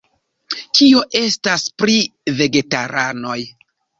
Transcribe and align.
Kio 0.77 1.01
estas 1.19 1.67
pri 1.83 1.97
vegetaranoj? 2.41 3.39